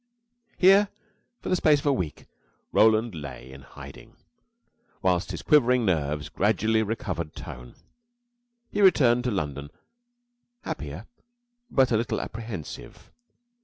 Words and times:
Here, 0.57 0.87
for 1.41 1.49
the 1.49 1.55
space 1.55 1.79
of 1.79 1.85
a 1.85 1.93
week, 1.93 2.25
Roland 2.71 3.13
lay 3.13 3.51
in 3.51 3.61
hiding, 3.61 4.15
while 5.01 5.19
his 5.19 5.43
quivering 5.43 5.85
nerves 5.85 6.27
gradually 6.27 6.81
recovered 6.81 7.35
tone. 7.35 7.75
He 8.71 8.81
returned 8.81 9.25
to 9.25 9.29
London 9.29 9.69
happier, 10.63 11.05
but 11.69 11.91
a 11.91 11.97
little 11.97 12.19
apprehensive. 12.19 13.11